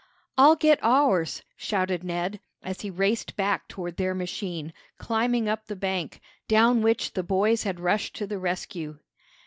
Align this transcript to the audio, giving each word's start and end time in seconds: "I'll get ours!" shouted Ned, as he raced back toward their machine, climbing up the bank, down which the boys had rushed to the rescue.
"I'll 0.35 0.55
get 0.55 0.79
ours!" 0.81 1.43
shouted 1.55 2.03
Ned, 2.03 2.39
as 2.63 2.81
he 2.81 2.89
raced 2.89 3.35
back 3.35 3.67
toward 3.67 3.97
their 3.97 4.15
machine, 4.15 4.73
climbing 4.97 5.47
up 5.47 5.67
the 5.67 5.75
bank, 5.75 6.19
down 6.47 6.81
which 6.81 7.13
the 7.13 7.21
boys 7.21 7.61
had 7.65 7.79
rushed 7.79 8.15
to 8.15 8.25
the 8.25 8.39
rescue. 8.39 8.97